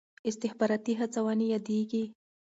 [0.29, 2.03] استخباراتي هڅونې یادېږي.